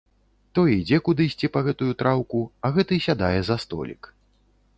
[0.59, 4.01] Той ідзе кудысьці па гэтую траўку, а гэты сядае за столік.